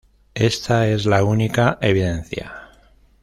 Esta 0.33 0.87
es 0.87 1.05
la 1.05 1.23
única 1.23 1.77
evidencia. 1.79 2.69